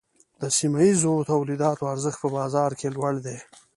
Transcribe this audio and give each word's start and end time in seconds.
د 0.41 0.43
سیمه 0.57 0.79
ییزو 0.87 1.27
تولیداتو 1.31 1.83
ارزښت 1.93 2.19
په 2.23 2.29
بازار 2.37 2.71
کې 2.79 2.87
لوړ 2.95 3.13
دی۔ 3.25 3.37